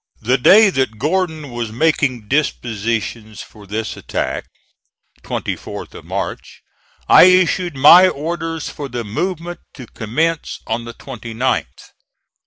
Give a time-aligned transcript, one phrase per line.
[0.23, 4.45] The day that Gordon was making dispositions for this attack
[5.21, 6.63] (24th of March)
[7.07, 11.91] I issued my orders for the movement to commence on the 29th.